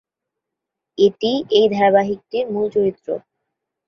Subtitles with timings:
[0.97, 3.07] এটি এই ধারাবাহিকটির মূল চরিত্র।